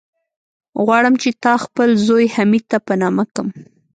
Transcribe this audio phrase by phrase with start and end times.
[0.85, 3.47] غواړم چې تا خپل زوی، حميد ته په نامه کم.